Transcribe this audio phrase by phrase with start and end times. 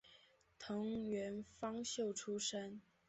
[0.57, 2.81] 藤原芳秀出身。